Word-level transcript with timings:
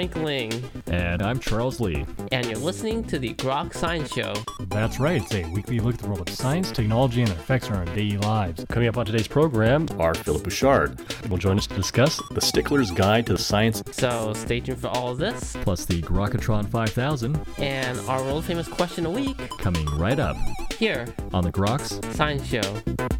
Frank 0.00 0.16
Ling. 0.16 0.70
And 0.86 1.20
I'm 1.20 1.38
Charles 1.38 1.78
Lee. 1.78 2.06
And 2.32 2.46
you're 2.46 2.56
listening 2.56 3.04
to 3.04 3.18
the 3.18 3.34
Grok 3.34 3.74
Science 3.74 4.10
Show. 4.10 4.32
That's 4.68 4.98
right, 4.98 5.20
it's 5.20 5.34
a 5.34 5.44
weekly 5.50 5.78
look 5.78 5.96
at 5.96 6.00
the 6.00 6.06
world 6.06 6.26
of 6.26 6.34
science, 6.34 6.72
technology, 6.72 7.20
and 7.20 7.30
their 7.30 7.36
effects 7.36 7.68
on 7.68 7.76
our 7.76 7.84
daily 7.84 8.16
lives. 8.16 8.64
Coming 8.70 8.88
up 8.88 8.96
on 8.96 9.04
today's 9.04 9.28
program 9.28 9.86
are 9.98 10.14
Philip 10.14 10.42
Bouchard. 10.42 10.98
will 11.28 11.36
join 11.36 11.58
us 11.58 11.66
to 11.66 11.74
discuss 11.74 12.16
The 12.30 12.40
Stickler's 12.40 12.90
Guide 12.90 13.26
to 13.26 13.34
the 13.34 13.42
Science. 13.42 13.82
So 13.90 14.32
stay 14.32 14.60
tuned 14.60 14.80
for 14.80 14.88
all 14.88 15.10
of 15.10 15.18
this. 15.18 15.54
Plus 15.60 15.84
the 15.84 16.00
Grokatron 16.00 16.70
5000. 16.70 17.38
And 17.58 17.98
our 18.08 18.22
world 18.22 18.46
famous 18.46 18.68
question 18.68 19.04
a 19.04 19.10
week. 19.10 19.36
Coming 19.58 19.84
right 19.98 20.18
up. 20.18 20.38
Here. 20.78 21.14
On 21.34 21.44
the 21.44 21.52
Groks 21.52 22.02
Science 22.14 22.46
Show. 22.46 23.19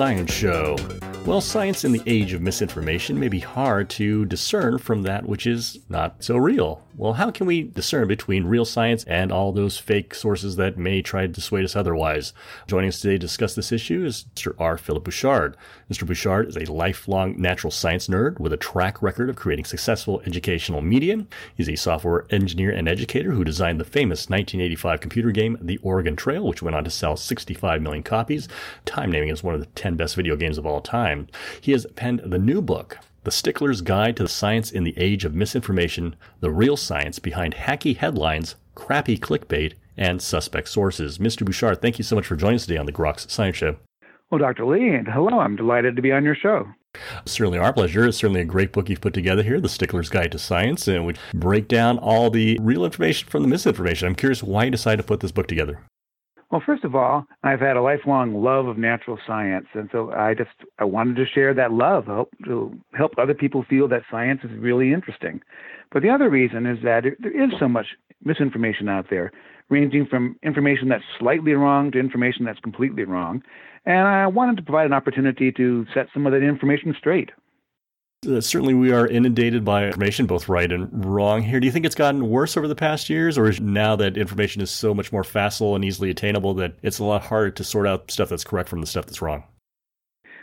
Science 0.00 0.32
Show. 0.32 0.78
Well, 1.26 1.42
science 1.42 1.84
in 1.84 1.92
the 1.92 2.02
age 2.06 2.32
of 2.32 2.40
misinformation 2.40 3.20
may 3.20 3.28
be 3.28 3.40
hard 3.40 3.90
to 3.90 4.24
discern 4.24 4.78
from 4.78 5.02
that 5.02 5.28
which 5.28 5.46
is 5.46 5.78
not 5.90 6.09
so 6.22 6.36
real. 6.36 6.82
Well, 6.96 7.14
how 7.14 7.30
can 7.30 7.46
we 7.46 7.62
discern 7.62 8.08
between 8.08 8.44
real 8.44 8.64
science 8.64 9.04
and 9.04 9.32
all 9.32 9.52
those 9.52 9.78
fake 9.78 10.14
sources 10.14 10.56
that 10.56 10.76
may 10.76 11.02
try 11.02 11.22
to 11.22 11.28
dissuade 11.28 11.64
us 11.64 11.76
otherwise? 11.76 12.32
Joining 12.66 12.88
us 12.88 13.00
today 13.00 13.14
to 13.14 13.18
discuss 13.18 13.54
this 13.54 13.72
issue 13.72 14.04
is 14.04 14.26
Mr. 14.34 14.54
R. 14.58 14.76
Philip 14.76 15.04
Bouchard. 15.04 15.56
Mr. 15.90 16.06
Bouchard 16.06 16.48
is 16.48 16.56
a 16.56 16.70
lifelong 16.72 17.40
natural 17.40 17.70
science 17.70 18.08
nerd 18.08 18.38
with 18.38 18.52
a 18.52 18.56
track 18.56 19.02
record 19.02 19.30
of 19.30 19.36
creating 19.36 19.64
successful 19.64 20.20
educational 20.26 20.80
media. 20.80 21.26
He's 21.56 21.68
a 21.68 21.76
software 21.76 22.26
engineer 22.30 22.70
and 22.70 22.88
educator 22.88 23.32
who 23.32 23.44
designed 23.44 23.80
the 23.80 23.84
famous 23.84 24.28
1985 24.28 25.00
computer 25.00 25.30
game 25.30 25.58
The 25.60 25.78
Oregon 25.78 26.16
Trail, 26.16 26.46
which 26.46 26.62
went 26.62 26.76
on 26.76 26.84
to 26.84 26.90
sell 26.90 27.16
65 27.16 27.82
million 27.82 28.02
copies, 28.02 28.48
time 28.84 29.10
naming 29.10 29.30
as 29.30 29.42
one 29.42 29.54
of 29.54 29.60
the 29.60 29.66
10 29.66 29.96
best 29.96 30.16
video 30.16 30.36
games 30.36 30.58
of 30.58 30.66
all 30.66 30.80
time. 30.80 31.28
He 31.60 31.72
has 31.72 31.86
penned 31.96 32.20
the 32.24 32.38
new 32.38 32.60
book, 32.60 32.98
the 33.22 33.30
Stickler's 33.30 33.82
Guide 33.82 34.16
to 34.16 34.22
the 34.22 34.28
Science 34.28 34.70
in 34.70 34.84
the 34.84 34.96
Age 34.96 35.24
of 35.24 35.34
Misinformation, 35.34 36.16
the 36.40 36.50
real 36.50 36.76
science 36.76 37.18
behind 37.18 37.54
hacky 37.54 37.96
headlines, 37.96 38.56
crappy 38.74 39.18
clickbait, 39.18 39.74
and 39.96 40.22
suspect 40.22 40.68
sources. 40.68 41.18
Mr. 41.18 41.44
Bouchard, 41.44 41.82
thank 41.82 41.98
you 41.98 42.04
so 42.04 42.16
much 42.16 42.26
for 42.26 42.36
joining 42.36 42.56
us 42.56 42.66
today 42.66 42.78
on 42.78 42.86
the 42.86 42.92
Groks 42.92 43.30
Science 43.30 43.56
Show. 43.56 43.76
Well, 44.30 44.38
Dr. 44.38 44.64
Lee, 44.64 44.88
and 44.88 45.08
hello. 45.08 45.40
I'm 45.40 45.56
delighted 45.56 45.96
to 45.96 46.02
be 46.02 46.12
on 46.12 46.24
your 46.24 46.36
show. 46.36 46.66
Certainly 47.26 47.58
our 47.58 47.72
pleasure. 47.72 48.06
It's 48.06 48.16
certainly 48.16 48.40
a 48.40 48.44
great 48.44 48.72
book 48.72 48.88
you've 48.88 49.00
put 49.00 49.12
together 49.12 49.42
here, 49.42 49.60
The 49.60 49.68
Stickler's 49.68 50.08
Guide 50.08 50.32
to 50.32 50.38
Science, 50.38 50.88
and 50.88 51.04
we 51.04 51.14
break 51.34 51.68
down 51.68 51.98
all 51.98 52.30
the 52.30 52.58
real 52.60 52.84
information 52.84 53.28
from 53.28 53.42
the 53.42 53.48
misinformation. 53.48 54.08
I'm 54.08 54.14
curious 54.14 54.42
why 54.42 54.64
you 54.64 54.70
decided 54.70 55.02
to 55.02 55.06
put 55.06 55.20
this 55.20 55.32
book 55.32 55.46
together. 55.46 55.80
Well, 56.50 56.62
first 56.66 56.82
of 56.82 56.96
all, 56.96 57.26
I've 57.44 57.60
had 57.60 57.76
a 57.76 57.82
lifelong 57.82 58.42
love 58.42 58.66
of 58.66 58.76
natural 58.76 59.18
science, 59.24 59.66
and 59.74 59.88
so 59.92 60.10
I 60.10 60.34
just 60.34 60.50
I 60.80 60.84
wanted 60.84 61.14
to 61.16 61.26
share 61.26 61.54
that 61.54 61.72
love, 61.72 62.06
help 62.06 62.30
to 62.44 62.76
help 62.92 63.12
other 63.18 63.34
people 63.34 63.64
feel 63.70 63.86
that 63.88 64.02
science 64.10 64.40
is 64.42 64.50
really 64.58 64.92
interesting. 64.92 65.42
But 65.92 66.02
the 66.02 66.10
other 66.10 66.28
reason 66.28 66.66
is 66.66 66.78
that 66.82 67.04
there 67.20 67.44
is 67.44 67.50
so 67.60 67.68
much 67.68 67.86
misinformation 68.24 68.88
out 68.88 69.06
there, 69.10 69.30
ranging 69.68 70.06
from 70.06 70.36
information 70.42 70.88
that's 70.88 71.04
slightly 71.20 71.52
wrong 71.52 71.92
to 71.92 72.00
information 72.00 72.44
that's 72.44 72.60
completely 72.60 73.04
wrong, 73.04 73.42
and 73.86 74.08
I 74.08 74.26
wanted 74.26 74.56
to 74.56 74.62
provide 74.64 74.86
an 74.86 74.92
opportunity 74.92 75.52
to 75.52 75.86
set 75.94 76.08
some 76.12 76.26
of 76.26 76.32
that 76.32 76.42
information 76.42 76.96
straight. 76.98 77.30
Uh, 78.28 78.38
certainly, 78.38 78.74
we 78.74 78.92
are 78.92 79.06
inundated 79.06 79.64
by 79.64 79.86
information, 79.86 80.26
both 80.26 80.46
right 80.46 80.70
and 80.70 80.88
wrong 81.06 81.42
here. 81.42 81.58
Do 81.58 81.64
you 81.64 81.72
think 81.72 81.86
it's 81.86 81.94
gotten 81.94 82.28
worse 82.28 82.54
over 82.54 82.68
the 82.68 82.74
past 82.74 83.08
years, 83.08 83.38
or 83.38 83.48
is 83.48 83.60
now 83.60 83.96
that 83.96 84.18
information 84.18 84.60
is 84.60 84.70
so 84.70 84.92
much 84.92 85.10
more 85.10 85.24
facile 85.24 85.74
and 85.74 85.82
easily 85.82 86.10
attainable 86.10 86.52
that 86.54 86.74
it's 86.82 86.98
a 86.98 87.04
lot 87.04 87.22
harder 87.22 87.50
to 87.52 87.64
sort 87.64 87.86
out 87.86 88.10
stuff 88.10 88.28
that's 88.28 88.44
correct 88.44 88.68
from 88.68 88.82
the 88.82 88.86
stuff 88.86 89.06
that's 89.06 89.22
wrong? 89.22 89.44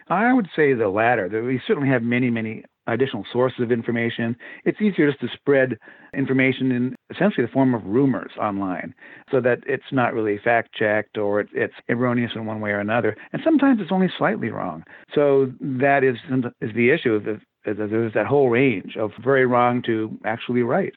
I 0.10 0.34
would 0.34 0.48
say 0.56 0.74
the 0.74 0.90
latter. 0.90 1.28
We 1.44 1.62
certainly 1.68 1.90
have 1.90 2.02
many, 2.02 2.32
many 2.32 2.64
additional 2.88 3.26
sources 3.32 3.60
of 3.60 3.72
information. 3.72 4.36
It's 4.66 4.82
easier 4.82 5.12
just 5.12 5.22
to 5.22 5.28
spread 5.36 5.78
information 6.14 6.72
in 6.72 6.96
essentially 7.14 7.46
the 7.46 7.52
form 7.52 7.76
of 7.76 7.86
rumors 7.86 8.32
online 8.40 8.96
so 9.30 9.42
that 9.42 9.60
it's 9.68 9.92
not 9.92 10.14
really 10.14 10.40
fact 10.44 10.74
checked 10.74 11.18
or 11.18 11.42
it's 11.54 11.74
erroneous 11.90 12.32
in 12.34 12.46
one 12.46 12.62
way 12.62 12.72
or 12.72 12.80
another. 12.80 13.16
And 13.34 13.42
sometimes 13.44 13.82
it's 13.82 13.92
only 13.92 14.10
slightly 14.18 14.50
wrong. 14.50 14.84
So 15.14 15.52
that 15.60 16.04
is, 16.04 16.16
is 16.62 16.74
the 16.74 16.90
issue 16.90 17.14
there's 17.66 18.14
that 18.14 18.26
whole 18.28 18.50
range 18.50 18.96
of 18.98 19.12
very 19.24 19.46
wrong 19.46 19.82
to 19.84 20.18
actually 20.26 20.64
right. 20.64 20.94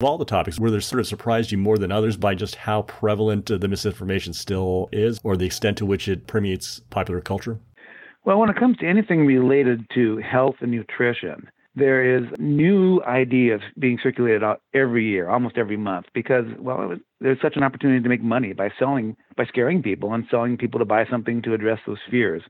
Of 0.00 0.06
all 0.06 0.18
the 0.18 0.26
topics, 0.26 0.60
were 0.60 0.70
there 0.70 0.82
sort 0.82 1.00
of 1.00 1.06
surprised 1.06 1.50
you 1.50 1.58
more 1.58 1.78
than 1.78 1.90
others 1.90 2.18
by 2.18 2.34
just 2.34 2.54
how 2.56 2.82
prevalent 2.82 3.50
uh, 3.50 3.56
the 3.56 3.66
misinformation 3.66 4.34
still 4.34 4.90
is 4.92 5.18
or 5.24 5.38
the 5.38 5.46
extent 5.46 5.78
to 5.78 5.86
which 5.86 6.06
it 6.06 6.26
permeates 6.26 6.80
popular 6.90 7.22
culture? 7.22 7.60
Well, 8.24 8.38
when 8.38 8.50
it 8.50 8.58
comes 8.58 8.76
to 8.78 8.86
anything 8.86 9.24
related 9.24 9.86
to 9.94 10.18
health 10.18 10.56
and 10.60 10.70
nutrition, 10.70 11.48
there 11.76 12.16
is 12.16 12.24
new 12.38 13.02
ideas 13.04 13.60
being 13.78 13.98
circulated 14.02 14.42
out 14.42 14.62
every 14.74 15.06
year, 15.06 15.28
almost 15.28 15.58
every 15.58 15.76
month, 15.76 16.06
because 16.14 16.46
well, 16.58 16.78
was, 16.78 16.98
there's 17.20 17.40
such 17.42 17.56
an 17.56 17.62
opportunity 17.62 18.02
to 18.02 18.08
make 18.08 18.22
money 18.22 18.54
by 18.54 18.70
selling, 18.78 19.14
by 19.36 19.44
scaring 19.44 19.82
people 19.82 20.12
and 20.14 20.24
selling 20.30 20.56
people 20.56 20.78
to 20.78 20.86
buy 20.86 21.04
something 21.10 21.42
to 21.42 21.52
address 21.52 21.78
those 21.86 21.98
fears. 22.10 22.42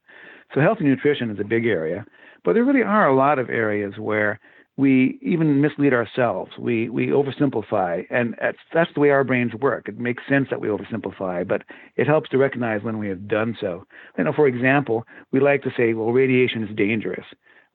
So 0.54 0.60
health 0.60 0.78
and 0.78 0.88
nutrition 0.88 1.31
is 1.31 1.41
a 1.41 1.44
big 1.44 1.66
area. 1.66 2.06
But 2.44 2.53
there 2.53 2.65
really 2.65 2.82
are 2.82 3.09
a 3.09 3.16
lot 3.16 3.41
of 3.41 3.50
areas 3.50 3.94
where 3.98 4.38
we 4.76 5.19
even 5.22 5.60
mislead 5.60 5.92
ourselves. 5.92 6.53
We 6.59 6.88
we 6.88 7.09
oversimplify, 7.09 8.04
and 8.10 8.36
that's, 8.41 8.59
that's 8.72 8.91
the 8.94 9.00
way 9.00 9.10
our 9.10 9.25
brains 9.25 9.54
work. 9.54 9.88
It 9.88 9.98
makes 9.98 10.22
sense 10.28 10.48
that 10.50 10.60
we 10.60 10.69
oversimplify, 10.69 11.48
but 11.48 11.62
it 11.97 12.06
helps 12.06 12.28
to 12.31 12.38
recognize 12.38 12.82
when 12.82 12.98
we 12.98 13.09
have 13.09 13.26
done 13.26 13.56
so. 13.60 13.86
You 14.16 14.25
know, 14.25 14.32
for 14.32 14.47
example, 14.47 15.04
we 15.32 15.41
like 15.41 15.62
to 15.62 15.72
say, 15.76 15.94
"Well, 15.94 16.12
radiation 16.12 16.62
is 16.62 16.76
dangerous." 16.76 17.25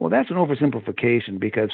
Well, 0.01 0.09
that's 0.09 0.31
an 0.31 0.37
oversimplification 0.37 1.39
because 1.39 1.69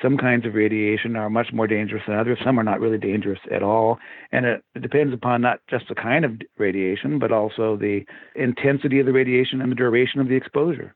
some 0.00 0.16
kinds 0.16 0.46
of 0.46 0.54
radiation 0.54 1.16
are 1.16 1.28
much 1.28 1.48
more 1.52 1.66
dangerous 1.66 2.04
than 2.06 2.16
others. 2.16 2.38
Some 2.44 2.60
are 2.60 2.62
not 2.62 2.78
really 2.78 2.96
dangerous 2.96 3.40
at 3.52 3.64
all, 3.64 3.98
and 4.30 4.46
it, 4.46 4.64
depends 4.80 5.12
upon 5.12 5.40
not 5.40 5.58
just 5.68 5.88
the 5.88 5.96
kind 5.96 6.24
of 6.24 6.30
radiation, 6.58 7.18
but 7.18 7.32
also 7.32 7.76
the 7.76 8.02
intensity 8.36 9.00
of 9.00 9.06
the 9.06 9.12
radiation 9.12 9.60
and 9.60 9.72
the 9.72 9.74
duration 9.74 10.20
of 10.20 10.28
the 10.28 10.36
exposure. 10.36 10.94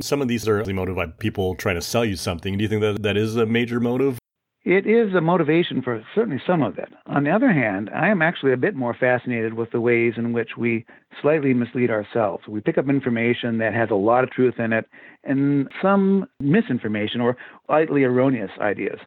Some 0.00 0.20
of 0.20 0.26
these 0.26 0.48
are 0.48 0.64
motivated 0.64 0.96
by 0.96 1.06
people 1.20 1.54
trying 1.54 1.76
to 1.76 1.80
sell 1.80 2.04
you 2.04 2.16
something. 2.16 2.58
Do 2.58 2.62
you 2.62 2.68
think 2.68 2.82
that 2.82 3.04
that 3.04 3.16
is 3.16 3.36
a 3.36 3.46
major 3.46 3.78
motive? 3.78 4.18
It 4.68 4.86
is 4.86 5.14
a 5.14 5.22
motivation 5.22 5.80
for 5.80 6.04
certainly 6.14 6.42
some 6.46 6.62
of 6.62 6.76
it. 6.76 6.90
On 7.06 7.24
the 7.24 7.30
other 7.30 7.50
hand, 7.50 7.88
I 7.94 8.08
am 8.08 8.20
actually 8.20 8.52
a 8.52 8.58
bit 8.58 8.76
more 8.76 8.92
fascinated 8.92 9.54
with 9.54 9.70
the 9.70 9.80
ways 9.80 10.12
in 10.18 10.34
which 10.34 10.58
we 10.58 10.84
slightly 11.22 11.54
mislead 11.54 11.90
ourselves. 11.90 12.46
We 12.46 12.60
pick 12.60 12.76
up 12.76 12.86
information 12.86 13.56
that 13.56 13.72
has 13.72 13.88
a 13.90 13.94
lot 13.94 14.24
of 14.24 14.30
truth 14.30 14.58
in 14.58 14.74
it 14.74 14.84
and 15.24 15.68
some 15.80 16.28
misinformation 16.38 17.22
or 17.22 17.38
slightly 17.64 18.04
erroneous 18.04 18.50
ideas. 18.60 18.98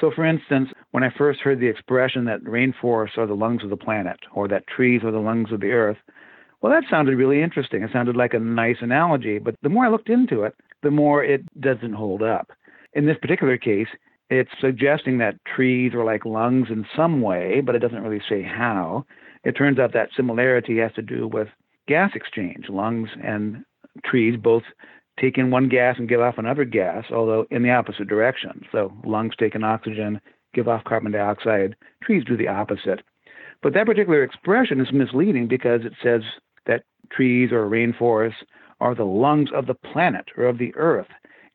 So, 0.00 0.10
for 0.10 0.24
instance, 0.24 0.70
when 0.92 1.04
I 1.04 1.10
first 1.18 1.40
heard 1.40 1.60
the 1.60 1.68
expression 1.68 2.24
that 2.24 2.42
rainforests 2.44 3.18
are 3.18 3.26
the 3.26 3.34
lungs 3.34 3.62
of 3.62 3.68
the 3.68 3.76
planet 3.76 4.20
or 4.32 4.48
that 4.48 4.68
trees 4.68 5.02
are 5.04 5.12
the 5.12 5.18
lungs 5.18 5.52
of 5.52 5.60
the 5.60 5.72
earth, 5.72 5.98
well, 6.62 6.72
that 6.72 6.88
sounded 6.88 7.18
really 7.18 7.42
interesting. 7.42 7.82
It 7.82 7.90
sounded 7.92 8.16
like 8.16 8.32
a 8.32 8.38
nice 8.38 8.78
analogy, 8.80 9.38
but 9.38 9.54
the 9.62 9.68
more 9.68 9.84
I 9.84 9.90
looked 9.90 10.08
into 10.08 10.44
it, 10.44 10.54
the 10.82 10.90
more 10.90 11.22
it 11.22 11.42
doesn't 11.60 11.92
hold 11.92 12.22
up. 12.22 12.52
In 12.94 13.04
this 13.04 13.18
particular 13.20 13.58
case, 13.58 13.88
it's 14.30 14.50
suggesting 14.60 15.18
that 15.18 15.44
trees 15.44 15.92
are 15.92 16.04
like 16.04 16.24
lungs 16.24 16.68
in 16.70 16.86
some 16.96 17.20
way, 17.20 17.60
but 17.60 17.74
it 17.74 17.80
doesn't 17.80 18.02
really 18.02 18.22
say 18.28 18.42
how. 18.42 19.04
It 19.42 19.52
turns 19.52 19.78
out 19.78 19.92
that 19.92 20.10
similarity 20.16 20.78
has 20.78 20.92
to 20.94 21.02
do 21.02 21.26
with 21.26 21.48
gas 21.88 22.12
exchange. 22.14 22.66
Lungs 22.68 23.08
and 23.22 23.64
trees 24.04 24.38
both 24.40 24.62
take 25.18 25.36
in 25.36 25.50
one 25.50 25.68
gas 25.68 25.96
and 25.98 26.08
give 26.08 26.20
off 26.20 26.38
another 26.38 26.64
gas, 26.64 27.06
although 27.12 27.44
in 27.50 27.62
the 27.62 27.70
opposite 27.70 28.06
direction. 28.06 28.62
So 28.70 28.92
lungs 29.04 29.34
take 29.38 29.56
in 29.56 29.64
oxygen, 29.64 30.20
give 30.54 30.68
off 30.68 30.84
carbon 30.84 31.12
dioxide. 31.12 31.74
Trees 32.02 32.24
do 32.24 32.36
the 32.36 32.48
opposite. 32.48 33.00
But 33.62 33.74
that 33.74 33.86
particular 33.86 34.22
expression 34.22 34.80
is 34.80 34.92
misleading 34.92 35.48
because 35.48 35.80
it 35.84 35.92
says 36.02 36.22
that 36.66 36.84
trees 37.10 37.50
or 37.52 37.68
rainforests 37.68 38.44
are 38.80 38.94
the 38.94 39.04
lungs 39.04 39.50
of 39.54 39.66
the 39.66 39.74
planet 39.74 40.26
or 40.36 40.44
of 40.44 40.58
the 40.58 40.74
earth, 40.76 41.08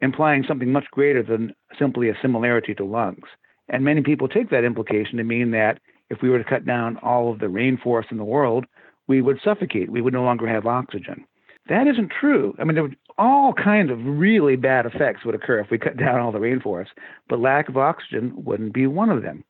implying 0.05 0.45
something 0.47 0.71
much 0.71 0.85
greater 0.91 1.21
than 1.21 1.53
simply 1.77 2.09
a 2.09 2.17
similarity 2.21 2.73
to 2.75 2.85
lungs. 2.85 3.27
And 3.67 3.83
many 3.83 4.01
people 4.01 4.27
take 4.27 4.49
that 4.51 4.63
implication 4.63 5.17
to 5.17 5.23
mean 5.23 5.51
that 5.51 5.79
if 6.09 6.21
we 6.21 6.29
were 6.29 6.37
to 6.37 6.49
cut 6.49 6.65
down 6.65 6.97
all 6.97 7.31
of 7.31 7.39
the 7.39 7.47
rainforests 7.47 8.11
in 8.11 8.17
the 8.17 8.23
world, 8.23 8.65
we 9.07 9.21
would 9.21 9.39
suffocate. 9.43 9.91
We 9.91 10.01
would 10.01 10.13
no 10.13 10.23
longer 10.23 10.47
have 10.47 10.65
oxygen. 10.65 11.25
That 11.67 11.87
isn't 11.87 12.11
true. 12.19 12.55
I 12.59 12.63
mean, 12.63 12.75
there 12.75 12.83
would 12.83 12.97
all 13.17 13.53
kinds 13.53 13.91
of 13.91 14.05
really 14.05 14.55
bad 14.55 14.85
effects 14.85 15.25
would 15.25 15.35
occur 15.35 15.59
if 15.59 15.71
we 15.71 15.79
cut 15.79 15.97
down 15.97 16.19
all 16.19 16.31
the 16.31 16.37
rainforests, 16.37 16.93
but 17.27 17.39
lack 17.39 17.69
of 17.69 17.77
oxygen 17.77 18.33
wouldn't 18.35 18.73
be 18.73 18.87
one 18.87 19.09
of 19.09 19.23
them. 19.23 19.43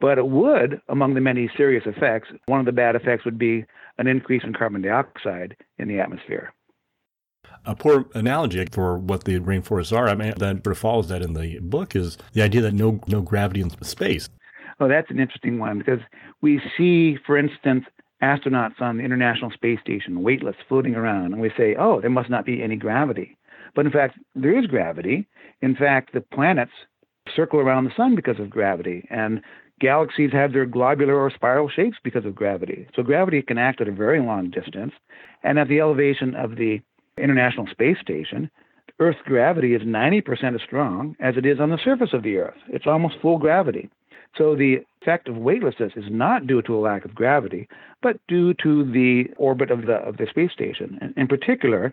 But 0.00 0.18
it 0.18 0.26
would, 0.26 0.80
among 0.88 1.14
the 1.14 1.20
many 1.20 1.48
serious 1.56 1.84
effects, 1.86 2.28
one 2.46 2.60
of 2.60 2.66
the 2.66 2.72
bad 2.72 2.96
effects 2.96 3.24
would 3.24 3.38
be 3.38 3.64
an 3.98 4.06
increase 4.06 4.42
in 4.44 4.52
carbon 4.52 4.82
dioxide 4.82 5.56
in 5.78 5.88
the 5.88 6.00
atmosphere. 6.00 6.52
A 7.64 7.76
poor 7.76 8.06
analogy 8.14 8.66
for 8.72 8.98
what 8.98 9.24
the 9.24 9.38
rainforests 9.38 9.96
are, 9.96 10.08
I 10.08 10.14
mean, 10.14 10.34
that 10.38 10.64
sort 10.64 10.66
of 10.66 10.78
follows 10.78 11.08
that 11.08 11.22
in 11.22 11.34
the 11.34 11.58
book, 11.60 11.94
is 11.94 12.18
the 12.32 12.42
idea 12.42 12.60
that 12.62 12.74
no 12.74 13.00
no 13.06 13.22
gravity 13.22 13.60
in 13.60 13.70
space. 13.84 14.28
Oh, 14.80 14.88
that's 14.88 15.10
an 15.10 15.20
interesting 15.20 15.58
one 15.58 15.78
because 15.78 16.00
we 16.40 16.60
see, 16.76 17.16
for 17.24 17.38
instance, 17.38 17.84
astronauts 18.22 18.80
on 18.80 18.96
the 18.96 19.04
International 19.04 19.50
Space 19.50 19.80
Station, 19.80 20.22
weightless, 20.22 20.56
floating 20.68 20.94
around, 20.94 21.32
and 21.32 21.40
we 21.40 21.52
say, 21.56 21.76
oh, 21.78 22.00
there 22.00 22.10
must 22.10 22.30
not 22.30 22.44
be 22.44 22.62
any 22.62 22.76
gravity. 22.76 23.36
But 23.74 23.86
in 23.86 23.92
fact, 23.92 24.18
there 24.34 24.58
is 24.58 24.66
gravity. 24.66 25.28
In 25.60 25.76
fact, 25.76 26.12
the 26.12 26.20
planets 26.20 26.72
circle 27.34 27.60
around 27.60 27.84
the 27.84 27.96
sun 27.96 28.16
because 28.16 28.40
of 28.40 28.50
gravity, 28.50 29.06
and 29.10 29.40
galaxies 29.80 30.32
have 30.32 30.52
their 30.52 30.66
globular 30.66 31.16
or 31.16 31.30
spiral 31.30 31.68
shapes 31.68 31.96
because 32.02 32.24
of 32.24 32.34
gravity. 32.34 32.86
So 32.94 33.02
gravity 33.02 33.42
can 33.42 33.58
act 33.58 33.80
at 33.80 33.88
a 33.88 33.92
very 33.92 34.20
long 34.20 34.50
distance. 34.50 34.92
And 35.42 35.58
at 35.58 35.68
the 35.68 35.80
elevation 35.80 36.36
of 36.36 36.56
the 36.56 36.80
International 37.18 37.66
Space 37.70 37.98
Station, 38.00 38.50
Earth's 38.98 39.20
gravity 39.24 39.74
is 39.74 39.82
90% 39.82 40.54
as 40.54 40.62
strong 40.62 41.16
as 41.20 41.36
it 41.36 41.46
is 41.46 41.60
on 41.60 41.70
the 41.70 41.78
surface 41.82 42.10
of 42.12 42.22
the 42.22 42.36
Earth. 42.36 42.58
It's 42.68 42.86
almost 42.86 43.16
full 43.20 43.38
gravity. 43.38 43.90
So 44.36 44.56
the 44.56 44.78
effect 45.02 45.28
of 45.28 45.36
weightlessness 45.36 45.92
is 45.96 46.04
not 46.08 46.46
due 46.46 46.62
to 46.62 46.76
a 46.76 46.80
lack 46.80 47.04
of 47.04 47.14
gravity, 47.14 47.68
but 48.00 48.18
due 48.28 48.54
to 48.62 48.90
the 48.90 49.24
orbit 49.36 49.70
of 49.70 49.82
the 49.86 49.94
of 49.94 50.16
the 50.16 50.26
space 50.30 50.52
station. 50.52 50.98
And 51.00 51.12
in 51.16 51.26
particular, 51.26 51.92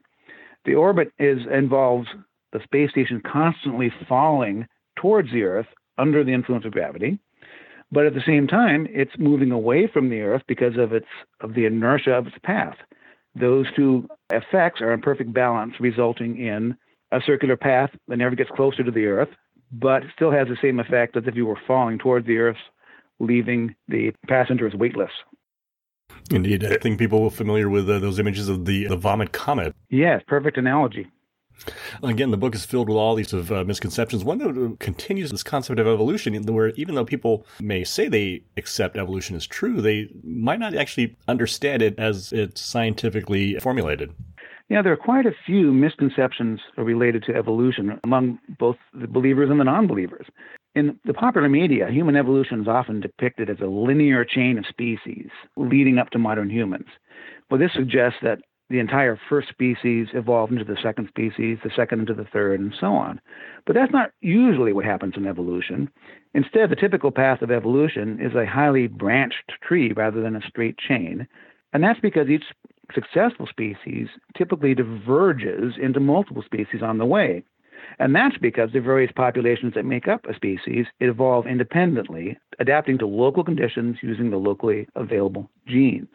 the 0.66 0.76
orbit 0.76 1.12
is 1.20 1.40
involves 1.52 2.08
the 2.54 2.62
space 2.64 2.92
station 2.92 3.22
constantly 3.30 3.92
falling 4.08 4.68
towards 4.96 5.32
the 5.32 5.44
Earth 5.44 5.68
under 5.98 6.24
the 6.24 6.34
influence 6.34 6.66
of 6.66 6.72
gravity. 6.72 7.20
But 7.92 8.06
at 8.06 8.14
the 8.14 8.24
same 8.26 8.48
time, 8.48 8.88
it's 8.90 9.18
moving 9.18 9.52
away 9.52 9.88
from 9.88 10.10
the 10.10 10.22
Earth 10.22 10.44
because 10.48 10.78
of 10.78 10.94
its 10.94 11.08
of 11.42 11.56
the 11.56 11.66
inertia 11.66 12.12
of 12.12 12.28
its 12.28 12.38
path. 12.44 12.78
Those 13.36 13.68
two 13.76 14.08
effects 14.32 14.82
are 14.82 14.94
in 14.94 15.02
perfect 15.02 15.34
balance, 15.34 15.74
resulting 15.80 16.38
in 16.38 16.76
a 17.12 17.20
circular 17.26 17.58
path 17.58 17.92
that 18.08 18.18
never 18.18 18.36
gets 18.36 18.50
closer 18.56 18.84
to 18.84 18.92
the 18.92 19.06
Earth, 19.06 19.30
but 19.72 20.04
still 20.16 20.32
has 20.32 20.48
the 20.48 20.58
same 20.62 20.80
effect 20.80 21.16
as 21.16 21.24
if 21.26 21.36
you 21.36 21.46
were 21.46 21.60
falling 21.68 21.98
toward 21.98 22.26
the 22.26 22.38
Earth, 22.38 22.58
leaving 23.20 23.76
the 23.88 24.12
passengers 24.28 24.74
weightless. 24.74 25.12
Indeed, 26.32 26.66
I 26.66 26.78
think 26.78 27.00
people 27.00 27.24
are 27.26 27.32
familiar 27.32 27.70
with 27.70 27.90
uh, 27.90 28.00
those 28.00 28.20
images 28.20 28.50
of 28.50 28.66
the, 28.66 28.88
the 28.88 28.98
vomit 28.98 29.32
comet. 29.32 29.76
Yes, 29.90 30.22
perfect 30.28 30.58
analogy. 30.58 31.08
Again, 32.04 32.32
the 32.32 32.38
book 32.38 32.56
is 32.56 32.66
filled 32.66 32.90
with 32.90 32.98
all 32.98 33.16
these 33.16 33.34
of 33.34 33.52
uh, 33.52 33.64
misconceptions. 33.64 34.24
One 34.24 34.38
that 34.40 34.78
continues 34.80 35.32
this 35.32 35.44
concept 35.44 35.80
of 35.80 35.88
evolution, 35.88 36.42
where 36.44 36.70
even 36.70 36.96
though 36.96 37.06
people 37.06 37.46
may 37.60 37.84
say 37.84 38.08
they 38.08 38.44
accept 38.58 38.98
evolution 38.98 39.36
as 39.36 39.46
true, 39.46 39.82
they 39.82 40.10
might 40.24 40.60
not 40.60 40.76
actually 40.76 41.18
understand 41.28 41.82
it 41.82 41.98
as 41.98 42.32
it's 42.32 42.62
scientifically 42.62 43.60
formulated. 43.60 44.14
Yeah, 44.70 44.84
there 44.84 44.94
are 44.94 44.98
quite 44.98 45.26
a 45.26 45.34
few 45.46 45.74
misconceptions 45.74 46.60
related 46.78 47.24
to 47.24 47.36
evolution 47.36 48.00
among 48.04 48.38
both 48.60 48.78
the 48.94 49.08
believers 49.08 49.50
and 49.50 49.60
the 49.60 49.64
non 49.64 49.88
believers. 49.88 50.28
In 50.76 51.00
the 51.06 51.14
popular 51.14 51.50
media, 51.50 51.90
human 51.90 52.16
evolution 52.16 52.62
is 52.62 52.68
often 52.68 53.02
depicted 53.02 53.50
as 53.50 53.58
a 53.60 53.66
linear 53.66 54.24
chain 54.24 54.60
of 54.60 54.68
species 54.68 55.30
leading 55.58 55.98
up 55.98 56.12
to 56.12 56.20
modern 56.20 56.52
humans. 56.52 56.86
Well, 57.50 57.60
this 57.60 57.74
suggests 57.74 58.20
that 58.22 58.40
the 58.70 58.80
entire 58.80 59.20
first 59.30 59.50
species 59.50 60.08
evolved 60.14 60.52
into 60.52 60.64
the 60.64 60.78
second 60.82 61.08
species, 61.08 61.58
the 61.64 61.72
second 61.76 62.02
into 62.02 62.14
the 62.14 62.26
third, 62.26 62.60
and 62.60 62.74
so 62.80 62.94
on. 62.94 63.20
But 63.66 63.74
that's 63.76 63.92
not 63.92 64.12
usually 64.22 64.74
what 64.74 64.86
happens 64.86 65.16
in 65.18 65.26
evolution. 65.26 65.90
Instead, 66.34 66.70
the 66.70 66.76
typical 66.76 67.12
path 67.12 67.42
of 67.42 67.52
evolution 67.52 68.20
is 68.22 68.36
a 68.36 68.46
highly 68.46 68.88
branched 68.88 69.54
tree 69.62 69.92
rather 69.94 70.22
than 70.22 70.36
a 70.36 70.48
straight 70.48 70.78
chain. 70.78 71.28
And 71.74 71.84
that's 71.84 72.00
because 72.00 72.30
each 72.30 72.46
successful 72.94 73.48
species 73.48 74.08
typically 74.38 74.76
diverges 74.76 75.74
into 75.82 76.00
multiple 76.00 76.44
species 76.44 76.82
on 76.82 76.98
the 76.98 77.06
way. 77.06 77.44
And 77.98 78.16
that's 78.16 78.38
because 78.38 78.72
the 78.72 78.82
various 78.82 79.12
populations 79.16 79.74
that 79.74 79.86
make 79.86 80.08
up 80.08 80.26
a 80.28 80.36
species 80.36 80.86
evolve 81.00 81.48
independently, 81.48 82.38
adapting 82.60 82.98
to 83.00 83.08
local 83.08 83.44
conditions 83.44 83.98
using 84.02 84.30
the 84.30 84.38
locally 84.38 84.88
available 84.96 85.50
genes. 85.68 86.08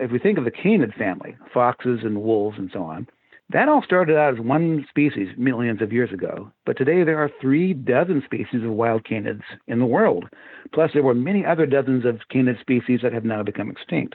If 0.00 0.10
we 0.10 0.18
think 0.18 0.38
of 0.38 0.44
the 0.44 0.50
canid 0.50 0.94
family, 0.94 1.36
foxes 1.52 2.00
and 2.02 2.22
wolves 2.22 2.56
and 2.58 2.70
so 2.72 2.82
on, 2.82 3.06
that 3.50 3.68
all 3.68 3.82
started 3.82 4.16
out 4.16 4.34
as 4.34 4.40
one 4.40 4.86
species 4.88 5.28
millions 5.36 5.82
of 5.82 5.92
years 5.92 6.10
ago, 6.10 6.50
but 6.64 6.78
today 6.78 7.04
there 7.04 7.18
are 7.18 7.30
three 7.38 7.74
dozen 7.74 8.22
species 8.24 8.64
of 8.64 8.70
wild 8.70 9.04
canids 9.04 9.42
in 9.66 9.78
the 9.78 9.84
world. 9.84 10.24
Plus, 10.72 10.92
there 10.94 11.02
were 11.02 11.14
many 11.14 11.44
other 11.44 11.66
dozens 11.66 12.06
of 12.06 12.20
canid 12.30 12.56
species 12.60 13.00
that 13.02 13.12
have 13.12 13.26
now 13.26 13.42
become 13.42 13.70
extinct. 13.70 14.14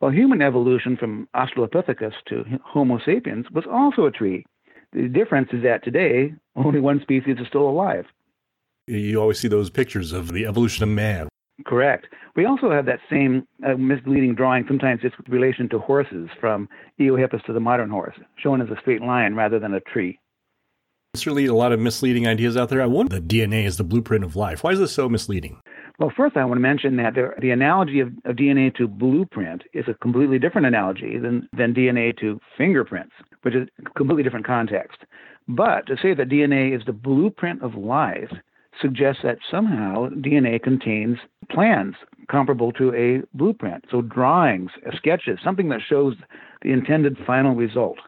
Well, 0.00 0.10
human 0.10 0.42
evolution 0.42 0.98
from 0.98 1.26
Australopithecus 1.34 2.12
to 2.28 2.44
Homo 2.62 2.98
sapiens 2.98 3.46
was 3.50 3.64
also 3.70 4.04
a 4.04 4.10
tree. 4.10 4.44
The 4.92 5.08
difference 5.08 5.48
is 5.52 5.62
that 5.62 5.82
today, 5.82 6.34
only 6.54 6.80
one 6.80 7.00
species 7.00 7.36
is 7.40 7.46
still 7.48 7.66
alive. 7.66 8.04
You 8.86 9.20
always 9.22 9.38
see 9.38 9.48
those 9.48 9.70
pictures 9.70 10.12
of 10.12 10.32
the 10.32 10.44
evolution 10.44 10.82
of 10.82 10.90
man. 10.90 11.28
Correct. 11.64 12.06
We 12.34 12.46
also 12.46 12.70
have 12.70 12.86
that 12.86 12.98
same 13.08 13.46
uh, 13.64 13.74
misleading 13.74 14.34
drawing, 14.34 14.64
sometimes 14.66 15.00
it's 15.04 15.16
with 15.16 15.28
relation 15.28 15.68
to 15.68 15.78
horses, 15.78 16.28
from 16.40 16.68
Eohippus 16.98 17.44
to 17.44 17.52
the 17.52 17.60
modern 17.60 17.90
horse, 17.90 18.16
shown 18.36 18.60
as 18.60 18.68
a 18.70 18.80
straight 18.80 19.02
line 19.02 19.34
rather 19.34 19.60
than 19.60 19.72
a 19.72 19.80
tree. 19.80 20.18
Certainly 21.14 21.46
a 21.46 21.54
lot 21.54 21.70
of 21.70 21.78
misleading 21.78 22.26
ideas 22.26 22.56
out 22.56 22.70
there. 22.70 22.82
I 22.82 22.86
wonder 22.86 23.20
the 23.20 23.20
DNA 23.20 23.66
is 23.66 23.76
the 23.76 23.84
blueprint 23.84 24.24
of 24.24 24.34
life. 24.34 24.64
Why 24.64 24.72
is 24.72 24.80
this 24.80 24.92
so 24.92 25.08
misleading? 25.08 25.60
Well, 26.00 26.12
first, 26.16 26.36
I 26.36 26.44
want 26.44 26.56
to 26.56 26.62
mention 26.62 26.96
that 26.96 27.14
there, 27.14 27.36
the 27.40 27.52
analogy 27.52 28.00
of, 28.00 28.08
of, 28.24 28.34
DNA 28.34 28.74
to 28.76 28.88
blueprint 28.88 29.62
is 29.72 29.84
a 29.86 29.94
completely 29.94 30.40
different 30.40 30.66
analogy 30.66 31.18
than, 31.18 31.48
than 31.56 31.72
DNA 31.72 32.18
to 32.18 32.40
fingerprints, 32.58 33.14
which 33.42 33.54
is 33.54 33.68
a 33.78 33.90
completely 33.90 34.24
different 34.24 34.44
context. 34.44 34.98
But 35.46 35.86
to 35.86 35.96
say 36.02 36.14
that 36.14 36.28
DNA 36.28 36.76
is 36.76 36.84
the 36.84 36.92
blueprint 36.92 37.62
of 37.62 37.76
life 37.76 38.32
suggests 38.80 39.22
that 39.22 39.38
somehow 39.50 40.08
DNA 40.08 40.62
contains 40.62 41.18
plans 41.50 41.94
comparable 42.28 42.72
to 42.72 42.94
a 42.94 43.22
blueprint. 43.36 43.84
So, 43.90 44.02
drawings, 44.02 44.70
sketches, 44.96 45.38
something 45.42 45.68
that 45.68 45.80
shows 45.86 46.16
the 46.62 46.72
intended 46.72 47.16
final 47.26 47.54
result. 47.54 47.98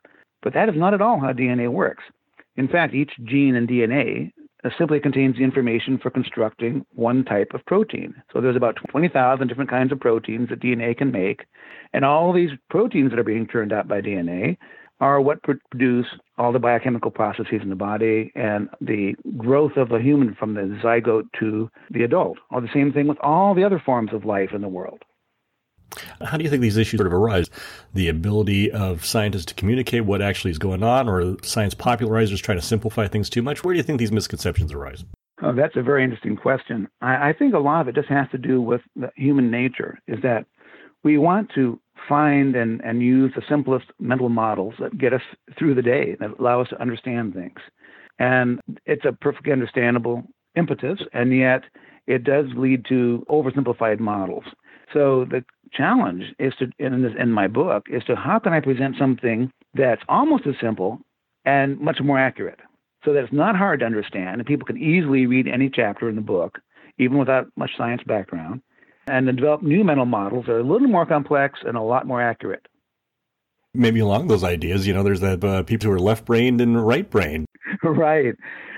But 0.42 0.54
that 0.54 0.68
is 0.68 0.76
not 0.76 0.94
at 0.94 1.02
all 1.02 1.20
how 1.20 1.32
DNA 1.32 1.70
works. 1.70 2.04
In 2.56 2.68
fact, 2.68 2.94
each 2.94 3.12
gene 3.25 3.54
in 3.54 3.66
DNA 3.66 4.32
uh, 4.64 4.70
simply 4.78 5.00
contains 5.00 5.37
the 5.37 5.44
information 5.44 5.99
for 5.99 6.11
constructing 6.11 6.85
one 6.94 7.25
type 7.25 7.52
of 7.52 7.64
protein. 7.66 8.14
So 8.32 8.40
there's 8.40 8.56
about 8.56 8.78
20,000 8.90 9.46
different 9.46 9.70
kinds 9.70 9.92
of 9.92 10.00
proteins 10.00 10.49
that 10.49 10.61
DNA 10.61 10.96
can 10.96 11.12
make, 11.12 11.44
and 11.92 12.04
all 12.04 12.32
these 12.32 12.50
proteins 12.70 13.11
that 13.11 13.18
are 13.18 13.25
being 13.25 13.46
turned 13.46 13.73
out 13.73 13.88
by 13.88 14.00
DNA 14.00 14.56
are 15.00 15.21
what 15.21 15.43
produce 15.43 16.07
all 16.38 16.53
the 16.53 16.59
biochemical 16.59 17.11
processes 17.11 17.61
in 17.62 17.69
the 17.69 17.76
body 17.76 18.33
and 18.35 18.69
the 18.81 19.15
growth 19.37 19.76
of 19.76 19.93
a 19.93 20.00
human 20.00 20.35
from 20.35 20.55
the 20.55 20.79
zygote 20.83 21.29
to 21.38 21.71
the 21.91 22.03
adult. 22.03 22.38
Or 22.50 22.61
the 22.61 22.69
same 22.73 22.93
thing 22.93 23.07
with 23.07 23.19
all 23.21 23.55
the 23.55 23.65
other 23.65 23.83
forms 23.85 24.12
of 24.12 24.25
life 24.25 24.50
in 24.55 24.62
the 24.62 24.69
world. 24.69 25.03
How 26.21 26.37
do 26.37 26.45
you 26.45 26.50
think 26.50 26.62
these 26.62 26.76
issues 26.76 26.99
sort 26.99 27.07
of 27.07 27.12
arise? 27.12 27.49
The 27.95 28.09
ability 28.09 28.71
of 28.71 29.05
scientists 29.05 29.47
to 29.47 29.55
communicate 29.55 30.05
what 30.05 30.21
actually 30.21 30.50
is 30.50 30.59
going 30.59 30.83
on, 30.83 31.09
or 31.09 31.37
science 31.43 31.75
popularizers 31.75 32.43
trying 32.43 32.59
to 32.59 32.65
simplify 32.65 33.07
things 33.07 33.31
too 33.31 33.43
much? 33.43 33.65
Where 33.65 33.73
do 33.73 33.79
you 33.79 33.83
think 33.83 33.99
these 33.99 34.12
misconceptions 34.12 34.73
arise? 34.73 35.05
Oh, 35.43 35.53
that's 35.53 35.76
a 35.76 35.83
very 35.83 36.03
interesting 36.03 36.37
question. 36.37 36.88
I, 37.00 37.29
I 37.29 37.33
think 37.33 37.55
a 37.55 37.59
lot 37.59 37.83
of 37.83 37.88
it 37.88 37.95
just 37.95 38.09
has 38.09 38.26
to 38.33 38.38
do 38.38 38.61
with 38.61 38.81
human 39.15 39.50
nature, 39.50 39.99
is 40.07 40.21
that 40.23 40.47
we 41.03 41.19
want 41.19 41.50
to 41.55 41.79
find 42.08 42.54
and, 42.56 42.80
and 42.82 43.02
use 43.02 43.32
the 43.34 43.42
simplest 43.48 43.86
mental 44.00 44.28
models 44.28 44.75
that 44.80 44.98
get 44.98 45.12
us 45.12 45.22
through 45.58 45.75
the 45.75 45.82
day, 45.82 46.16
that 46.20 46.30
allow 46.38 46.60
us 46.60 46.68
to 46.68 46.80
understand 46.80 47.34
things. 47.34 47.58
And 48.18 48.60
it's 48.86 49.04
a 49.04 49.12
perfectly 49.12 49.52
understandable 49.52 50.25
impetus, 50.56 51.00
and 51.12 51.36
yet 51.36 51.62
it 52.06 52.25
does 52.25 52.46
lead 52.56 52.84
to 52.88 53.26
oversimplified 53.28 54.00
models. 54.00 54.44
So 54.92 55.26
the 55.28 55.44
challenge 55.72 56.25
is 56.38 56.54
to 56.58 56.70
in 56.78 57.02
this 57.02 57.12
in 57.18 57.32
my 57.32 57.48
book 57.48 57.86
is 57.90 58.04
to 58.04 58.14
how 58.14 58.38
can 58.38 58.52
I 58.52 58.60
present 58.60 58.96
something 58.98 59.50
that's 59.75 60.02
almost 60.08 60.46
as 60.46 60.54
simple 60.60 61.00
and 61.44 61.78
much 61.80 61.98
more 62.00 62.18
accurate, 62.18 62.60
so 63.04 63.12
that 63.12 63.25
it's 63.25 63.32
not 63.32 63.56
hard 63.56 63.80
to 63.80 63.86
understand 63.86 64.40
and 64.40 64.46
people 64.46 64.66
can 64.66 64.78
easily 64.78 65.26
read 65.26 65.48
any 65.48 65.68
chapter 65.68 66.08
in 66.08 66.16
the 66.16 66.22
book, 66.22 66.58
even 66.98 67.18
without 67.18 67.48
much 67.56 67.72
science 67.76 68.02
background, 68.06 68.62
and 69.06 69.26
then 69.26 69.36
develop 69.36 69.62
new 69.62 69.84
mental 69.84 70.06
models 70.06 70.46
that 70.46 70.52
are 70.52 70.60
a 70.60 70.64
little 70.64 70.88
more 70.88 71.06
complex 71.06 71.60
and 71.64 71.76
a 71.76 71.82
lot 71.82 72.06
more 72.06 72.20
accurate. 72.20 72.66
Maybe 73.75 74.00
along 74.00 74.28
those 74.28 74.42
ideas, 74.42 74.86
you 74.86 74.94
know, 74.94 75.02
there's 75.02 75.20
that 75.20 75.44
uh, 75.44 75.62
people 75.62 75.88
who 75.88 75.92
are 75.92 76.00
left-brained 76.00 76.60
and 76.60 76.86
right-brained. 76.86 77.46
right. 77.82 78.34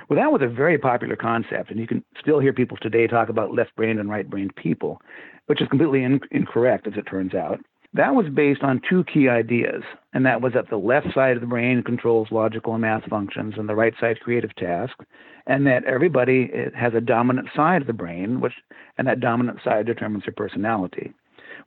Well, 0.09 0.19
that 0.19 0.33
was 0.33 0.43
a 0.43 0.49
very 0.49 0.79
popular 0.79 1.17
concept, 1.17 1.71
and 1.71 1.79
you 1.79 1.87
can 1.87 2.03
still 2.19 2.41
hear 2.41 2.53
people 2.53 2.77
today 2.81 3.07
talk 3.07 3.29
about 3.29 3.55
left-brained 3.55 4.01
and 4.01 4.11
right-brained 4.11 4.57
people 4.57 5.01
which 5.49 5.63
is 5.63 5.69
completely 5.69 6.05
in, 6.05 6.21
incorrect 6.31 6.87
as 6.87 6.93
it 6.97 7.07
turns 7.11 7.35
out. 7.35 7.59
That 7.95 8.15
was 8.15 8.27
based 8.33 8.63
on 8.63 8.83
two 8.89 9.03
key 9.05 9.29
ideas, 9.29 9.83
and 10.13 10.25
that 10.27 10.43
was 10.43 10.53
that 10.53 10.69
the 10.69 10.77
left 10.77 11.09
side 11.15 11.37
of 11.37 11.41
the 11.41 11.47
brain 11.47 11.83
controls 11.83 12.29
logical 12.31 12.75
and 12.75 12.83
math 12.83 13.05
functions, 13.09 13.55
and 13.57 13.69
the 13.69 13.75
right 13.75 13.95
side 13.99 14.21
creative 14.21 14.55
tasks, 14.57 15.05
and 15.49 15.67
that 15.67 15.85
everybody 15.85 16.51
has 16.77 16.95
a 16.95 17.01
dominant 17.01 17.49
side 17.57 17.81
of 17.81 17.87
the 17.89 17.93
brain, 17.93 18.41
which 18.41 18.53
and 18.99 19.09
that 19.09 19.19
dominant 19.19 19.59
side 19.65 19.87
determines 19.87 20.25
their 20.25 20.35
personality. 20.35 21.13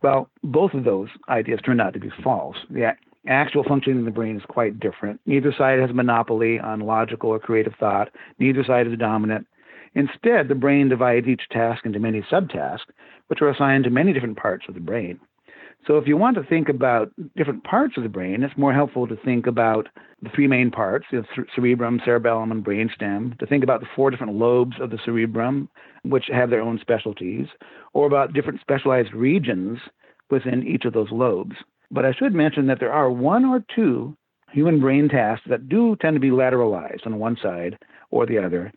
Well, 0.01 0.29
both 0.43 0.73
of 0.73 0.85
those 0.85 1.09
ideas 1.27 1.59
turned 1.65 1.81
out 1.81 1.93
to 1.93 1.99
be 1.99 2.11
false. 2.23 2.57
The 2.69 2.95
actual 3.27 3.63
functioning 3.63 3.99
of 3.99 4.05
the 4.05 4.11
brain 4.11 4.37
is 4.37 4.43
quite 4.47 4.79
different. 4.79 5.19
Neither 5.25 5.53
side 5.57 5.79
has 5.79 5.89
a 5.89 5.93
monopoly 5.93 6.59
on 6.59 6.79
logical 6.79 7.31
or 7.31 7.39
creative 7.39 7.73
thought. 7.79 8.09
Neither 8.39 8.63
side 8.63 8.87
is 8.87 8.97
dominant. 8.97 9.47
Instead, 9.93 10.47
the 10.47 10.55
brain 10.55 10.87
divides 10.87 11.27
each 11.27 11.41
task 11.51 11.85
into 11.85 11.99
many 11.99 12.21
subtasks, 12.31 12.89
which 13.27 13.41
are 13.41 13.49
assigned 13.49 13.83
to 13.83 13.89
many 13.89 14.13
different 14.13 14.37
parts 14.37 14.65
of 14.69 14.73
the 14.73 14.79
brain. 14.79 15.19
So, 15.85 15.97
if 15.97 16.07
you 16.07 16.15
want 16.15 16.37
to 16.37 16.43
think 16.43 16.69
about 16.69 17.11
different 17.35 17.63
parts 17.63 17.97
of 17.97 18.03
the 18.03 18.09
brain, 18.09 18.43
it's 18.43 18.57
more 18.57 18.73
helpful 18.73 19.07
to 19.07 19.15
think 19.17 19.47
about 19.47 19.89
the 20.21 20.29
three 20.29 20.47
main 20.47 20.71
parts 20.71 21.05
the 21.11 21.23
cerebrum, 21.55 21.99
cerebellum, 22.05 22.51
and 22.51 22.63
brainstem, 22.63 23.37
to 23.39 23.45
think 23.45 23.63
about 23.63 23.79
the 23.79 23.87
four 23.95 24.11
different 24.11 24.35
lobes 24.35 24.75
of 24.79 24.89
the 24.89 24.99
cerebrum, 25.03 25.69
which 26.03 26.25
have 26.31 26.49
their 26.49 26.61
own 26.61 26.79
specialties, 26.79 27.47
or 27.93 28.05
about 28.05 28.33
different 28.33 28.61
specialized 28.61 29.13
regions 29.13 29.79
within 30.29 30.65
each 30.65 30.85
of 30.85 30.93
those 30.93 31.11
lobes. 31.11 31.55
But 31.89 32.05
I 32.05 32.13
should 32.13 32.33
mention 32.33 32.67
that 32.67 32.79
there 32.79 32.93
are 32.93 33.11
one 33.11 33.45
or 33.45 33.63
two 33.75 34.15
human 34.51 34.79
brain 34.79 35.09
tasks 35.09 35.45
that 35.49 35.69
do 35.69 35.95
tend 35.97 36.15
to 36.15 36.19
be 36.19 36.29
lateralized 36.29 37.05
on 37.05 37.19
one 37.19 37.37
side 37.41 37.77
or 38.09 38.25
the 38.25 38.37
other. 38.37 38.71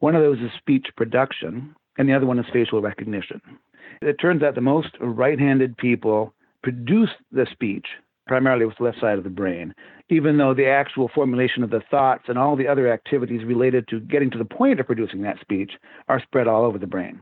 One 0.00 0.14
of 0.14 0.22
those 0.22 0.38
is 0.38 0.50
speech 0.58 0.86
production, 0.96 1.74
and 1.98 2.08
the 2.08 2.14
other 2.14 2.26
one 2.26 2.38
is 2.38 2.46
facial 2.52 2.80
recognition. 2.80 3.40
It 4.02 4.14
turns 4.20 4.42
out 4.42 4.54
the 4.54 4.60
most 4.60 4.90
right 5.00 5.38
handed 5.38 5.76
people 5.76 6.34
produce 6.62 7.10
the 7.32 7.46
speech 7.50 7.86
primarily 8.30 8.64
with 8.64 8.76
the 8.76 8.84
left 8.84 9.00
side 9.00 9.18
of 9.18 9.24
the 9.24 9.28
brain, 9.28 9.74
even 10.08 10.38
though 10.38 10.54
the 10.54 10.68
actual 10.68 11.10
formulation 11.12 11.64
of 11.64 11.70
the 11.70 11.82
thoughts 11.90 12.22
and 12.28 12.38
all 12.38 12.54
the 12.54 12.68
other 12.68 12.86
activities 12.86 13.44
related 13.44 13.88
to 13.88 13.98
getting 13.98 14.30
to 14.30 14.38
the 14.38 14.44
point 14.44 14.78
of 14.78 14.86
producing 14.86 15.22
that 15.22 15.40
speech 15.40 15.72
are 16.08 16.22
spread 16.22 16.46
all 16.46 16.64
over 16.64 16.78
the 16.78 16.86
brain. 16.86 17.20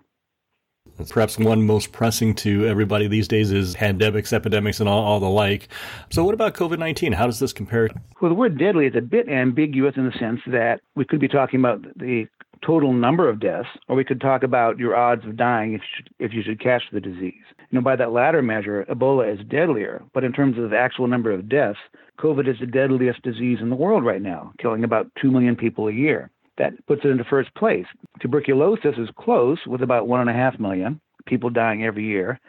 Perhaps 1.09 1.39
one 1.39 1.63
most 1.63 1.93
pressing 1.93 2.35
to 2.35 2.67
everybody 2.67 3.09
these 3.09 3.27
days 3.27 3.51
is 3.53 3.75
pandemics, 3.75 4.35
epidemics, 4.35 4.81
and 4.81 4.89
all, 4.89 5.03
all 5.03 5.19
the 5.19 5.31
like. 5.31 5.69
So, 6.11 6.25
what 6.25 6.35
about 6.35 6.55
COVID 6.55 6.79
19? 6.79 7.15
How 7.15 7.25
does 7.25 7.39
this 7.39 7.55
compare? 7.55 7.89
Well, 8.21 8.31
the 8.31 8.35
word 8.35 8.59
deadly 8.59 8.85
is 8.85 8.95
a 8.95 9.01
bit 9.01 9.31
ambiguous 9.31 9.95
in 9.97 10.05
the 10.05 10.19
sense 10.19 10.41
that 10.49 10.81
we 10.95 11.07
could 11.07 11.21
be 11.21 11.29
talking 11.29 11.61
about 11.61 11.83
the 11.97 12.27
total 12.65 12.93
number 12.93 13.29
of 13.29 13.41
deaths, 13.41 13.69
or 13.89 13.97
we 13.97 14.05
could 14.05 14.21
talk 14.21 14.43
about 14.43 14.79
your 14.79 14.97
odds 14.97 15.25
of 15.25 15.37
dying 15.37 15.75
if 15.75 15.81
you 15.81 15.87
should, 15.97 16.15
if 16.19 16.33
you 16.33 16.43
should 16.43 16.61
catch 16.61 16.83
the 16.93 17.01
disease. 17.01 17.45
You 17.71 17.79
know, 17.79 17.81
by 17.81 17.97
that 17.97 18.13
latter 18.13 18.43
measure, 18.43 18.85
Ebola 18.89 19.33
is 19.33 19.47
deadlier, 19.47 20.03
but 20.15 20.25
in 20.25 20.33
terms 20.33 20.59
of 20.59 20.71
the 20.71 20.79
actual 20.79 21.07
number 21.07 21.31
of 21.31 21.49
deaths, 21.49 21.79
COVID 22.19 22.49
is 22.49 22.59
the 22.61 22.67
deadliest 22.67 23.23
disease 23.23 23.59
in 23.61 23.71
the 23.71 23.77
world 23.77 24.05
right 24.05 24.23
now, 24.23 24.53
killing 24.59 24.85
about 24.85 25.11
2 25.21 25.31
million 25.31 25.57
people 25.57 25.89
a 25.89 25.93
year. 25.93 26.31
That 26.57 26.73
puts 26.87 27.03
it 27.05 27.09
into 27.09 27.25
first 27.25 27.55
place. 27.55 27.87
Tuberculosis 28.21 28.97
is 28.99 29.09
close 29.17 29.59
with 29.67 29.83
about 29.83 30.09
1.5 30.09 30.59
million 30.59 31.01
people 31.27 31.51
dying 31.51 31.85
every 31.85 32.05
year. 32.05 32.41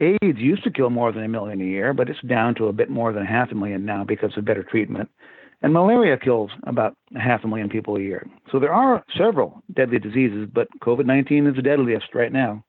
AIDS 0.00 0.38
used 0.38 0.62
to 0.64 0.70
kill 0.70 0.90
more 0.90 1.12
than 1.12 1.24
a 1.24 1.28
million 1.28 1.60
a 1.60 1.64
year, 1.64 1.92
but 1.92 2.08
it's 2.08 2.20
down 2.22 2.54
to 2.54 2.68
a 2.68 2.72
bit 2.72 2.88
more 2.88 3.12
than 3.12 3.26
half 3.26 3.50
a 3.50 3.54
million 3.54 3.84
now 3.84 4.04
because 4.04 4.30
of 4.36 4.44
better 4.44 4.62
treatment. 4.62 5.10
And 5.60 5.72
malaria 5.72 6.16
kills 6.16 6.50
about 6.64 6.94
half 7.16 7.42
a 7.44 7.48
million 7.48 7.68
people 7.68 7.96
a 7.96 8.00
year. 8.00 8.26
So 8.52 8.60
there 8.60 8.72
are 8.72 9.02
several 9.16 9.62
deadly 9.74 9.98
diseases, 9.98 10.48
but 10.52 10.68
COVID 10.80 11.04
19 11.06 11.46
is 11.48 11.56
the 11.56 11.62
deadliest 11.62 12.14
right 12.14 12.32
now. 12.32 12.64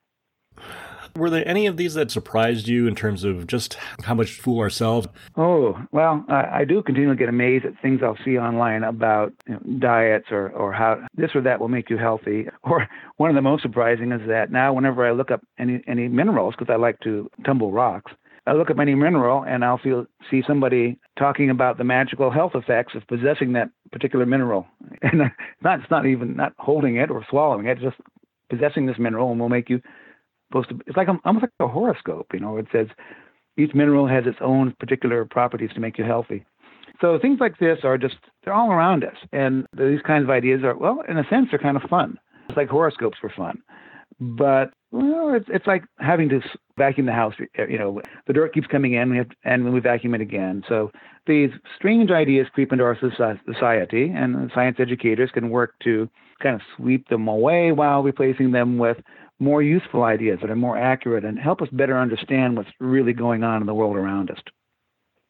Were 1.15 1.29
there 1.29 1.47
any 1.47 1.65
of 1.65 1.77
these 1.77 1.95
that 1.95 2.11
surprised 2.11 2.67
you 2.67 2.87
in 2.87 2.95
terms 2.95 3.23
of 3.23 3.47
just 3.47 3.77
how 4.03 4.13
much 4.13 4.39
fool 4.39 4.59
ourselves? 4.59 5.07
Oh, 5.35 5.77
well, 5.91 6.23
I, 6.29 6.59
I 6.59 6.65
do 6.65 6.83
continually 6.83 7.17
get 7.17 7.29
amazed 7.29 7.65
at 7.65 7.73
things 7.81 8.01
I'll 8.03 8.17
see 8.23 8.37
online 8.37 8.83
about 8.83 9.33
you 9.47 9.55
know, 9.55 9.79
diets 9.79 10.27
or, 10.31 10.49
or 10.49 10.71
how 10.71 11.05
this 11.15 11.31
or 11.33 11.41
that 11.41 11.59
will 11.59 11.67
make 11.67 11.89
you 11.89 11.97
healthy. 11.97 12.47
Or 12.63 12.87
one 13.17 13.31
of 13.31 13.35
the 13.35 13.41
most 13.41 13.63
surprising 13.63 14.11
is 14.11 14.21
that 14.27 14.51
now, 14.51 14.73
whenever 14.73 15.05
I 15.05 15.11
look 15.11 15.31
up 15.31 15.41
any, 15.57 15.81
any 15.87 16.07
minerals, 16.07 16.53
because 16.57 16.71
I 16.71 16.77
like 16.77 16.99
to 17.01 17.29
tumble 17.43 17.71
rocks, 17.71 18.11
I 18.49 18.53
look 18.53 18.71
up 18.71 18.79
any 18.79 18.95
mineral 18.95 19.43
and 19.43 19.63
I'll 19.63 19.77
feel, 19.77 20.07
see 20.31 20.41
somebody 20.45 20.97
talking 21.19 21.51
about 21.51 21.77
the 21.77 21.83
magical 21.83 22.31
health 22.31 22.53
effects 22.55 22.95
of 22.95 23.05
possessing 23.07 23.53
that 23.53 23.69
particular 23.91 24.25
mineral. 24.25 24.65
And 25.03 25.31
not, 25.61 25.79
it's 25.79 25.91
not 25.91 26.07
even 26.07 26.35
not 26.35 26.53
holding 26.57 26.97
it 26.97 27.11
or 27.11 27.23
swallowing 27.29 27.67
it, 27.67 27.79
just 27.79 27.97
possessing 28.49 28.87
this 28.87 28.97
mineral 28.97 29.31
and 29.31 29.39
will 29.39 29.49
make 29.49 29.69
you 29.69 29.81
supposed 30.47 30.69
to. 30.69 30.79
It's 30.87 30.97
like 30.97 31.07
almost 31.23 31.43
like 31.43 31.51
a 31.59 31.67
horoscope. 31.67 32.27
You 32.33 32.39
know, 32.39 32.57
it 32.57 32.65
says 32.71 32.87
each 33.57 33.75
mineral 33.75 34.07
has 34.07 34.25
its 34.25 34.39
own 34.41 34.73
particular 34.79 35.25
properties 35.25 35.69
to 35.75 35.79
make 35.79 35.97
you 35.97 36.03
healthy. 36.03 36.43
So 37.01 37.17
things 37.19 37.39
like 37.39 37.59
this 37.59 37.79
are 37.83 37.97
just 37.97 38.17
they're 38.43 38.53
all 38.53 38.71
around 38.71 39.03
us, 39.03 39.15
and 39.31 39.65
these 39.77 40.01
kinds 40.05 40.23
of 40.23 40.29
ideas 40.29 40.63
are 40.63 40.75
well, 40.75 41.01
in 41.07 41.17
a 41.17 41.27
sense, 41.29 41.47
they're 41.49 41.59
kind 41.59 41.77
of 41.77 41.83
fun. 41.83 42.17
It's 42.49 42.57
like 42.57 42.67
horoscopes 42.67 43.19
were 43.23 43.31
fun, 43.35 43.61
but 44.19 44.71
well, 44.91 45.33
it's 45.33 45.47
it's 45.49 45.67
like 45.67 45.83
having 45.99 46.29
to 46.29 46.41
vacuum 46.79 47.05
the 47.05 47.11
house. 47.13 47.35
Eh, 47.55 47.65
you 47.69 47.77
know, 47.77 48.01
the 48.25 48.33
dirt 48.33 48.53
keeps 48.53 48.65
coming 48.65 48.93
in, 48.93 49.01
and 49.03 49.11
we 49.11 49.17
have, 49.17 49.27
and 49.43 49.65
then 49.65 49.73
we 49.73 49.79
vacuum 49.79 50.15
it 50.15 50.21
again. 50.21 50.63
So 50.67 50.91
these 51.27 51.51
strange 51.75 52.09
ideas 52.09 52.47
creep 52.53 52.71
into 52.71 52.83
our 52.83 52.97
society, 52.99 54.11
and 54.15 54.51
science 54.55 54.77
educators 54.79 55.29
can 55.31 55.51
work 55.51 55.75
to 55.83 56.09
kind 56.41 56.55
of 56.55 56.61
sweep 56.75 57.07
them 57.09 57.27
away 57.27 57.71
while 57.71 58.01
replacing 58.01 58.51
them 58.51 58.79
with 58.79 58.97
more 59.39 59.61
useful 59.61 60.03
ideas 60.03 60.39
that 60.41 60.49
are 60.49 60.55
more 60.55 60.77
accurate 60.77 61.23
and 61.23 61.37
help 61.37 61.61
us 61.61 61.69
better 61.71 61.97
understand 61.97 62.57
what's 62.57 62.69
really 62.79 63.13
going 63.13 63.43
on 63.43 63.61
in 63.61 63.67
the 63.67 63.73
world 63.73 63.95
around 63.95 64.31
us. 64.31 64.39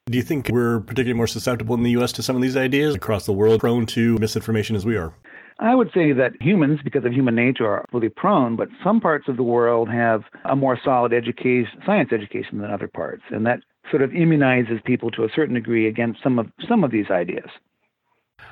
Do 0.06 0.16
you 0.16 0.24
think 0.24 0.48
we're 0.50 0.80
particularly 0.80 1.16
more 1.16 1.28
susceptible 1.28 1.76
in 1.76 1.84
the 1.84 1.92
U.S. 1.92 2.10
to 2.12 2.22
some 2.22 2.34
of 2.34 2.42
these 2.42 2.56
ideas 2.56 2.96
across 2.96 3.26
the 3.26 3.32
world, 3.32 3.60
prone 3.60 3.86
to 3.86 4.18
misinformation 4.18 4.74
as 4.74 4.84
we 4.84 4.96
are? 4.96 5.14
I 5.60 5.74
would 5.74 5.90
say 5.92 6.12
that 6.12 6.32
humans, 6.40 6.80
because 6.82 7.04
of 7.04 7.12
human 7.12 7.34
nature, 7.34 7.66
are 7.66 7.84
really 7.92 8.08
prone, 8.08 8.56
but 8.56 8.68
some 8.82 8.98
parts 8.98 9.28
of 9.28 9.36
the 9.36 9.42
world 9.42 9.90
have 9.90 10.22
a 10.46 10.56
more 10.56 10.78
solid 10.82 11.12
education, 11.12 11.82
science 11.84 12.10
education 12.12 12.58
than 12.58 12.70
other 12.70 12.88
parts, 12.88 13.22
and 13.30 13.44
that 13.46 13.60
sort 13.90 14.02
of 14.02 14.10
immunizes 14.10 14.82
people 14.84 15.10
to 15.10 15.24
a 15.24 15.28
certain 15.34 15.54
degree 15.54 15.86
against 15.86 16.22
some 16.22 16.38
of 16.38 16.46
some 16.66 16.82
of 16.82 16.90
these 16.90 17.10
ideas. 17.10 17.50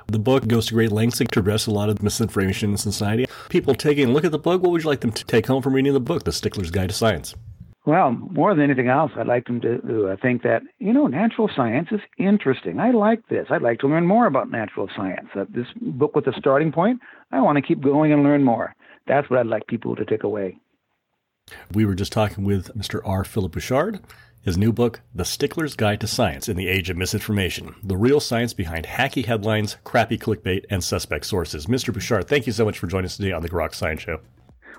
The 0.09 0.19
book 0.19 0.47
goes 0.47 0.67
to 0.67 0.75
great 0.75 0.93
lengths 0.93 1.19
to 1.19 1.41
address 1.41 1.67
a 1.67 1.71
lot 1.71 1.88
of 1.88 2.03
misinformation 2.03 2.73
in 2.73 2.77
society. 2.77 3.25
People 3.49 3.75
taking 3.75 4.11
a 4.11 4.12
look 4.12 4.25
at 4.25 4.33
the 4.33 4.38
book, 4.38 4.61
what 4.61 4.71
would 4.73 4.83
you 4.83 4.88
like 4.88 5.00
them 5.00 5.12
to 5.12 5.25
take 5.25 5.47
home 5.47 5.62
from 5.62 5.73
reading 5.73 5.95
the 5.95 6.00
book, 6.00 6.25
The 6.25 6.31
Stickler's 6.31 6.71
Guide 6.71 6.91
to 6.91 6.95
Science? 6.95 7.35
Well, 7.88 8.11
more 8.12 8.54
than 8.54 8.64
anything 8.64 8.88
else, 8.88 9.12
I'd 9.16 9.26
like 9.26 9.47
them 9.47 9.62
to 9.62 10.09
uh, 10.09 10.16
think 10.21 10.42
that, 10.42 10.61
you 10.78 10.92
know, 10.92 11.07
natural 11.07 11.49
science 11.57 11.88
is 11.90 12.02
interesting. 12.18 12.78
I 12.78 12.90
like 12.90 13.26
this. 13.30 13.47
I'd 13.49 13.62
like 13.62 13.78
to 13.78 13.88
learn 13.88 14.07
more 14.07 14.26
about 14.26 14.50
natural 14.50 14.90
science. 14.95 15.30
That 15.35 15.54
this 15.54 15.68
book 15.80 16.14
was 16.14 16.26
a 16.26 16.38
starting 16.38 16.71
point. 16.71 17.00
I 17.33 17.40
want 17.40 17.57
to 17.57 17.62
keep 17.62 17.80
going 17.80 18.12
and 18.12 18.23
learn 18.23 18.45
more. 18.45 18.75
That's 19.07 19.30
what 19.30 19.38
I'd 19.38 19.47
like 19.47 19.68
people 19.68 19.97
to 19.97 20.04
take 20.04 20.23
away. 20.23 20.59
We 21.73 21.87
were 21.87 21.95
just 21.95 22.12
talking 22.12 22.45
with 22.45 22.76
Mr. 22.76 23.00
R. 23.07 23.25
Philip 23.25 23.52
Bouchard. 23.52 24.00
His 24.42 24.59
new 24.59 24.71
book, 24.71 25.00
The 25.14 25.25
Stickler's 25.25 25.75
Guide 25.75 26.02
to 26.02 26.07
Science 26.07 26.47
in 26.47 26.59
the 26.59 26.68
Age 26.68 26.90
of 26.90 26.99
Misinformation 26.99 27.75
The 27.83 27.97
Real 27.97 28.21
Science 28.21 28.52
Behind 28.52 28.85
Hacky 28.85 29.25
Headlines, 29.25 29.78
Crappy 29.85 30.18
Clickbait, 30.18 30.66
and 30.68 30.85
Suspect 30.85 31.25
Sources. 31.25 31.64
Mr. 31.64 31.95
Bouchard, 31.95 32.28
thank 32.28 32.47
you 32.47 32.52
so 32.52 32.66
much 32.66 32.78
for 32.78 32.87
joining 32.87 33.07
us 33.07 33.16
today 33.16 33.33
on 33.33 33.40
the 33.40 33.49
Grok 33.49 33.75
Science 33.75 34.02
Show. 34.02 34.21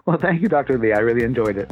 Well, 0.05 0.19
thank 0.21 0.43
you, 0.43 0.47
Dr. 0.47 0.77
Lee. 0.77 0.93
I 0.93 0.99
really 0.99 1.23
enjoyed 1.23 1.57
it. 1.57 1.71